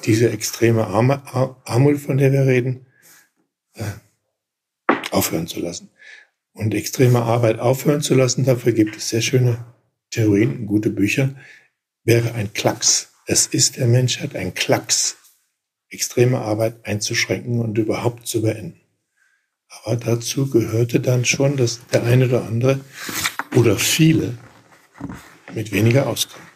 diese 0.05 0.29
extreme 0.29 0.85
Armut, 0.85 1.99
von 1.99 2.17
der 2.19 2.31
wir 2.31 2.45
reden, 2.45 2.85
äh, 3.73 3.83
aufhören 5.09 5.47
zu 5.47 5.59
lassen. 5.59 5.89
Und 6.53 6.75
extreme 6.75 7.23
Arbeit 7.23 7.57
aufhören 7.57 8.01
zu 8.01 8.13
lassen, 8.13 8.45
dafür 8.45 8.73
gibt 8.73 8.95
es 8.95 9.09
sehr 9.09 9.21
schöne 9.21 9.65
Theorien, 10.11 10.67
gute 10.67 10.91
Bücher, 10.91 11.33
wäre 12.03 12.35
ein 12.35 12.53
Klacks. 12.53 13.11
Es 13.25 13.47
ist 13.47 13.77
der 13.77 13.87
Menschheit 13.87 14.35
ein 14.35 14.53
Klacks, 14.53 15.17
extreme 15.91 16.39
Arbeit 16.39 16.85
einzuschränken 16.85 17.59
und 17.59 17.77
überhaupt 17.77 18.27
zu 18.27 18.41
beenden. 18.41 18.79
Aber 19.83 19.95
dazu 19.95 20.49
gehörte 20.49 20.99
dann 20.99 21.25
schon, 21.25 21.57
dass 21.57 21.85
der 21.87 22.03
eine 22.03 22.25
oder 22.25 22.45
andere 22.45 22.79
oder 23.55 23.77
viele 23.77 24.37
mit 25.53 25.71
weniger 25.71 26.07
auskommen. 26.07 26.47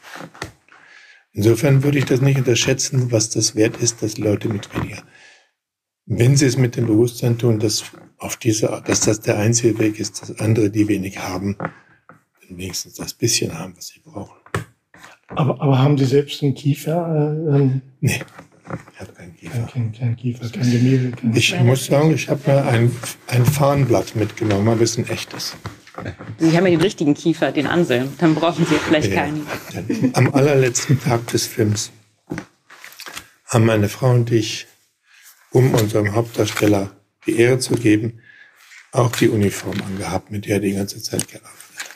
Insofern 1.31 1.83
würde 1.83 1.97
ich 1.97 2.05
das 2.05 2.21
nicht 2.21 2.37
unterschätzen, 2.37 3.11
was 3.11 3.29
das 3.29 3.55
wert 3.55 3.77
ist, 3.77 4.01
dass 4.01 4.17
Leute 4.17 4.47
mit 4.47 4.73
weniger. 4.73 5.03
Wenn 6.05 6.37
sie 6.37 6.45
es 6.45 6.57
mit 6.57 6.75
dem 6.77 6.87
Bewusstsein 6.87 7.37
tun, 7.37 7.59
dass 7.59 7.83
auf 8.17 8.37
diese, 8.37 8.81
dass 8.85 9.01
das 9.01 9.19
der 9.19 9.37
einzige 9.37 9.77
Weg 9.79 9.99
ist, 9.99 10.21
dass 10.21 10.39
andere, 10.39 10.69
die 10.69 10.87
wenig 10.87 11.19
haben, 11.19 11.57
wenigstens 12.47 12.93
das 12.95 13.13
bisschen 13.13 13.57
haben, 13.57 13.75
was 13.75 13.87
sie 13.87 13.99
brauchen. 13.99 14.37
Aber, 15.27 15.59
aber 15.61 15.79
haben 15.79 15.97
Sie 15.97 16.05
selbst 16.05 16.43
einen 16.43 16.53
Kiefer? 16.53 17.07
Äh, 17.07 17.55
ähm, 17.55 17.81
nee, 17.99 18.21
ich 18.93 18.99
habe 18.99 19.13
keinen 19.13 19.35
Kiefer. 19.35 19.69
Kein, 19.71 19.91
kein 19.91 20.15
Kiefer, 20.15 20.49
kein 20.49 20.71
Gemälde. 20.71 21.11
Kein 21.11 21.35
ich 21.35 21.59
muss 21.59 21.85
sagen, 21.85 22.11
ich 22.11 22.29
habe 22.29 22.41
mal 22.47 22.63
ein, 22.63 22.91
ein 23.27 23.45
Farnblatt 23.45 24.15
mitgenommen, 24.15 24.67
aber 24.67 24.81
es 24.81 24.91
ist 24.91 24.97
ein 24.97 25.09
echtes. 25.09 25.55
Sie 26.39 26.57
haben 26.57 26.65
ja 26.65 26.71
den 26.71 26.81
richtigen 26.81 27.13
Kiefer, 27.13 27.51
den 27.51 27.67
Anselm. 27.67 28.13
Dann 28.17 28.35
brauchen 28.35 28.65
Sie 28.65 28.75
vielleicht 28.75 29.11
ja. 29.11 29.23
keinen. 29.23 29.47
Am 30.13 30.33
allerletzten 30.33 30.99
Tag 30.99 31.27
des 31.27 31.47
Films 31.47 31.91
haben 33.45 33.65
meine 33.65 33.87
Frau 33.87 34.11
und 34.11 34.31
ich, 34.31 34.67
um 35.51 35.73
unserem 35.73 36.13
Hauptdarsteller 36.13 36.91
die 37.25 37.37
Ehre 37.39 37.59
zu 37.59 37.75
geben, 37.75 38.19
auch 38.91 39.11
die 39.11 39.29
Uniform 39.29 39.81
angehabt, 39.81 40.31
mit 40.31 40.45
der 40.45 40.55
er 40.55 40.61
die 40.61 40.73
ganze 40.73 41.01
Zeit 41.01 41.27
gearbeitet 41.27 41.53
hat. 41.77 41.91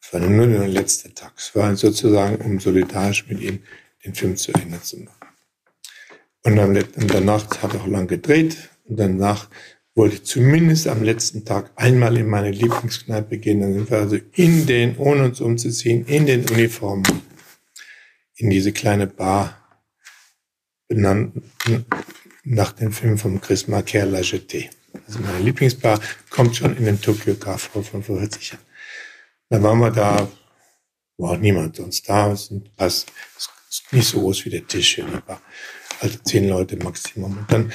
Es 0.00 0.12
war 0.12 0.20
nur 0.20 0.46
der 0.46 0.68
letzte 0.68 1.12
Tag. 1.12 1.32
Es 1.36 1.54
war 1.54 1.74
sozusagen, 1.76 2.36
um 2.36 2.60
solidarisch 2.60 3.26
mit 3.26 3.40
ihm 3.40 3.62
den 4.04 4.14
Film 4.14 4.36
zu 4.36 4.52
Ende 4.52 4.80
zu 4.82 4.98
machen. 4.98 5.14
Und, 6.44 6.56
danach 7.10 7.62
habe 7.62 7.76
ich 7.76 7.82
auch 7.82 7.86
lang 7.86 8.06
gedreht 8.06 8.70
und 8.84 8.98
danach 8.98 9.48
wollte 9.94 10.16
ich 10.16 10.24
zumindest 10.24 10.86
am 10.86 11.02
letzten 11.02 11.44
Tag 11.44 11.72
einmal 11.74 12.16
in 12.16 12.28
meine 12.28 12.52
Lieblingskneipe 12.52 13.38
gehen. 13.38 13.60
Dann 13.60 13.74
sind 13.74 13.90
wir 13.90 13.98
also 13.98 14.16
in 14.32 14.66
den, 14.66 14.96
ohne 14.96 15.24
uns 15.24 15.40
umzuziehen, 15.40 16.06
in 16.06 16.26
den 16.26 16.48
Uniformen, 16.48 17.22
in 18.36 18.48
diese 18.48 18.72
kleine 18.72 19.08
Bar, 19.08 19.56
benannt 20.86 21.42
nach 22.44 22.72
dem 22.72 22.92
Film 22.92 23.18
von 23.18 23.40
Chris 23.40 23.66
Marker, 23.66 24.06
La 24.06 24.20
Jetée. 24.20 24.70
Also 25.06 25.18
meine 25.18 25.40
Lieblingsbar 25.40 26.00
kommt 26.30 26.56
schon 26.56 26.76
in 26.76 26.84
den 26.84 27.00
Tokyo 27.00 27.34
Car 27.34 27.58
vor 27.58 27.82
von 27.82 28.02
vor 28.02 28.18
40 28.18 28.52
Jahren. 28.52 28.64
Da 29.50 29.62
waren 29.62 29.78
wir 29.80 29.90
da, 29.90 30.28
war 31.18 31.32
auch 31.32 31.38
niemand 31.38 31.76
sonst 31.76 32.08
da. 32.08 32.32
Es 32.32 32.50
ist 33.68 33.92
nicht 33.92 34.08
so 34.08 34.20
groß 34.20 34.44
wie 34.44 34.50
der 34.50 34.66
Tisch 34.66 34.96
hier, 34.96 35.06
aber 35.06 35.40
also 36.00 36.18
zehn 36.24 36.48
Leute 36.48 36.76
Maximum. 36.76 37.38
Und 37.38 37.52
dann 37.52 37.72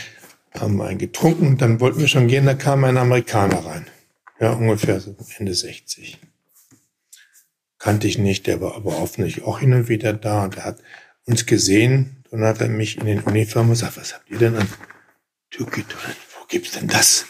haben 0.60 0.82
einen 0.82 1.00
getrunken 1.00 1.58
dann 1.58 1.80
wollten 1.80 2.00
wir 2.00 2.08
schon 2.08 2.28
gehen, 2.28 2.46
da 2.46 2.54
kam 2.54 2.84
ein 2.84 2.98
Amerikaner 2.98 3.66
rein. 3.66 3.88
Ja, 4.40 4.52
ungefähr 4.52 5.00
so 5.00 5.16
Ende 5.38 5.54
60. 5.54 6.20
Kannte 7.80 8.08
ich 8.08 8.18
nicht, 8.18 8.48
der 8.48 8.62
war 8.62 8.76
aber 8.76 8.98
offensichtlich 8.98 9.46
auch 9.46 9.60
hin 9.60 9.74
und 9.74 9.90
wieder 9.90 10.14
da 10.14 10.44
und 10.44 10.58
er 10.58 10.66
hat 10.66 10.80
uns 11.26 11.46
gesehen. 11.46 12.24
Dann 12.32 12.44
hat 12.44 12.62
er 12.62 12.70
mich 12.70 12.98
in 12.98 13.06
den 13.06 13.22
Uniformen 13.22 13.72
gesagt, 13.72 13.98
was 13.98 14.14
habt 14.14 14.30
ihr 14.30 14.38
denn 14.38 14.56
an 14.56 14.68
Türkit? 15.52 15.86
Wo 16.40 16.46
gibt's 16.48 16.72
denn 16.72 16.88
das? 16.88 17.26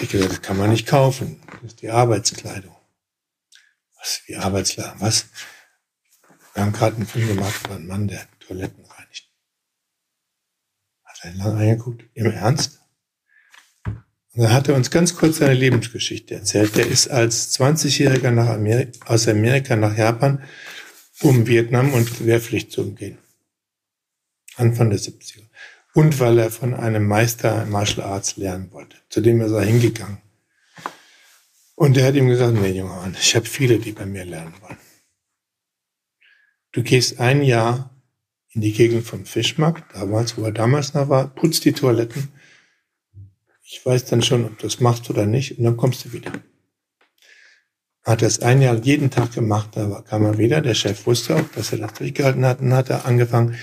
Ich 0.00 0.10
gesagt, 0.10 0.32
das 0.32 0.42
kann 0.42 0.56
man 0.56 0.70
nicht 0.70 0.86
kaufen. 0.86 1.40
Das 1.62 1.72
ist 1.72 1.82
die 1.82 1.90
Arbeitskleidung. 1.90 2.76
Was, 3.98 4.22
wie 4.26 4.36
Arbeitskleidung? 4.36 5.00
Was? 5.00 5.26
Wir 6.56 6.64
haben 6.64 6.72
gerade 6.72 6.96
einen 6.96 7.06
Film 7.06 7.28
gemacht 7.28 7.60
über 7.64 7.76
einen 7.76 7.86
Mann, 7.86 8.08
der 8.08 8.26
Toiletten 8.40 8.86
hat 11.26 11.38
lang 11.38 11.58
angeguckt, 11.58 12.04
im 12.14 12.30
Ernst? 12.30 12.80
Und 13.84 14.42
dann 14.42 14.52
hat 14.52 14.68
er 14.68 14.74
uns 14.74 14.90
ganz 14.90 15.16
kurz 15.16 15.38
seine 15.38 15.54
Lebensgeschichte 15.54 16.34
erzählt. 16.34 16.76
Der 16.76 16.86
ist 16.86 17.08
als 17.08 17.58
20-Jähriger 17.58 18.30
nach 18.30 18.48
Amerika, 18.48 19.06
aus 19.06 19.26
Amerika 19.28 19.76
nach 19.76 19.96
Japan, 19.96 20.42
um 21.22 21.46
Vietnam 21.46 21.94
und 21.94 22.26
Wehrpflicht 22.26 22.70
zu 22.70 22.82
umgehen. 22.82 23.18
Anfang 24.56 24.90
der 24.90 24.98
70er. 24.98 25.42
Und 25.94 26.20
weil 26.20 26.38
er 26.38 26.50
von 26.50 26.74
einem 26.74 27.06
Meister 27.06 27.64
Martial 27.64 28.06
Arts 28.06 28.36
lernen 28.36 28.70
wollte. 28.72 28.98
Zu 29.08 29.22
dem 29.22 29.40
er 29.40 29.60
hingegangen. 29.62 30.18
Und 31.74 31.96
er 31.96 32.06
hat 32.06 32.14
ihm 32.14 32.28
gesagt, 32.28 32.54
nee, 32.54 32.72
junger 32.72 32.96
Mann, 32.96 33.16
ich 33.18 33.34
habe 33.34 33.46
viele, 33.46 33.78
die 33.78 33.92
bei 33.92 34.04
mir 34.04 34.24
lernen 34.24 34.54
wollen. 34.60 34.78
Du 36.72 36.82
gehst 36.82 37.20
ein 37.20 37.42
Jahr 37.42 37.90
in 38.50 38.60
die 38.60 38.72
Gegend 38.72 39.04
vom 39.04 39.26
Fischmarkt, 39.26 39.94
damals, 39.94 40.38
wo 40.38 40.44
er 40.44 40.52
damals 40.52 40.94
noch 40.94 41.08
war, 41.08 41.28
putzt 41.28 41.64
die 41.64 41.72
Toiletten. 41.72 42.28
Ich 43.62 43.84
weiß 43.84 44.06
dann 44.06 44.22
schon, 44.22 44.44
ob 44.44 44.58
du 44.58 44.66
das 44.66 44.80
machst 44.80 45.10
oder 45.10 45.26
nicht, 45.26 45.58
und 45.58 45.64
dann 45.64 45.76
kommst 45.76 46.04
du 46.04 46.12
wieder. 46.12 46.32
Hat 48.02 48.22
es 48.22 48.40
ein 48.40 48.62
Jahr 48.62 48.76
jeden 48.76 49.10
Tag 49.10 49.32
gemacht, 49.32 49.70
da 49.72 50.02
kam 50.08 50.24
er 50.24 50.38
wieder. 50.38 50.60
Der 50.60 50.74
Chef 50.74 51.06
wusste 51.06 51.36
auch, 51.36 51.48
dass 51.54 51.72
er 51.72 51.78
das 51.78 51.94
durchgehalten 51.94 52.46
hat, 52.46 52.60
und 52.60 52.72
hat 52.72 52.88
er 52.88 53.04
angefangen, 53.04 53.56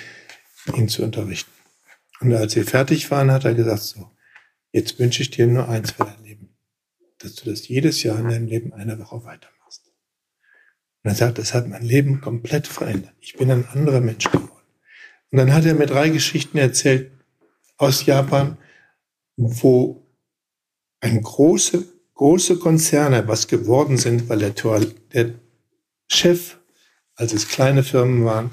ihn 0.76 0.90
zu 0.90 1.04
unterrichten. 1.04 1.52
Und 2.20 2.34
als 2.34 2.56
wir 2.56 2.66
fertig 2.66 3.10
waren, 3.12 3.32
hat 3.32 3.46
er 3.46 3.54
gesagt, 3.54 3.82
so, 3.82 4.12
jetzt 4.72 5.00
wünsche 5.00 5.24
ich 5.24 5.30
dir 5.30 5.48
nur 5.48 5.70
eins 5.70 5.92
für 5.92 6.06
dein 6.06 6.24
Leben, 6.24 6.56
dass 7.20 7.36
du 7.36 7.50
das 7.50 7.68
jedes 7.68 8.04
Jahr 8.04 8.20
in 8.20 8.30
deinem 8.30 8.48
Leben 8.48 8.74
eine 8.74 9.00
Woche 9.00 9.24
weitermachst. 9.24 9.53
Und 11.04 11.10
er 11.12 11.16
sagt, 11.16 11.38
das 11.38 11.54
hat 11.54 11.68
mein 11.68 11.84
Leben 11.84 12.22
komplett 12.22 12.68
verändert. 12.68 13.14
Ich 13.20 13.36
bin 13.36 13.52
ein 13.52 13.68
anderer 13.68 14.00
Mensch 14.00 14.32
geworden. 14.32 14.50
Und 15.32 15.38
dann 15.38 15.54
hat 15.54 15.66
er 15.66 15.74
mir 15.74 15.86
drei 15.86 16.10
Geschichten 16.10 16.58
erzählt 16.58 17.12
aus 17.78 18.06
Japan, 18.06 18.58
wo 19.36 20.08
ein 21.02 21.22
große, 21.22 21.86
große 22.14 22.58
Konzerne 22.60 23.28
was 23.28 23.48
geworden 23.48 23.98
sind, 23.98 24.30
weil 24.30 24.40
der, 24.40 24.52
der 25.14 25.34
Chef, 26.08 26.58
als 27.16 27.34
es 27.34 27.48
kleine 27.50 27.84
Firmen 27.84 28.24
waren, 28.24 28.52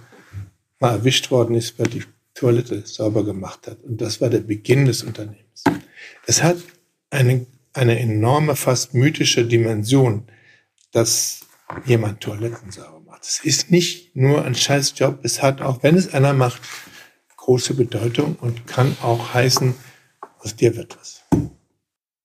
mal 0.81 0.93
erwischt 0.93 1.31
worden 1.31 1.55
ist, 1.55 1.79
weil 1.79 1.89
die 1.89 2.03
Toilette 2.35 2.85
sauber 2.87 3.25
gemacht 3.25 3.67
hat. 3.67 3.83
Und 3.85 4.01
das 4.01 4.21
war 4.21 4.31
der 4.31 4.41
Beginn 4.41 4.87
des 4.87 5.03
Unternehmens. 5.03 5.63
Es 6.27 6.43
hat 6.43 6.57
eine, 7.11 7.47
eine 7.75 8.01
enorme, 8.01 8.57
fast 8.57 8.95
mythische 8.95 9.45
Dimension, 9.45 10.25
dass 10.93 11.43
jemand 11.85 12.21
Toiletten 12.21 12.71
sauber 12.71 13.01
macht. 13.01 13.25
Es 13.25 13.41
ist 13.45 13.71
nicht 13.71 14.15
nur 14.17 14.45
ein 14.45 14.55
Scheißjob, 14.55 15.21
es 15.25 15.43
hat 15.43 15.61
auch, 15.61 15.83
wenn 15.83 15.97
es 15.97 16.13
einer 16.15 16.33
macht, 16.33 16.63
große 17.37 17.75
Bedeutung 17.75 18.37
und 18.37 18.67
kann 18.67 18.97
auch 19.03 19.35
heißen, 19.35 19.75
aus 20.39 20.57
dir 20.57 20.77
wird 20.77 20.97
was. 20.99 21.20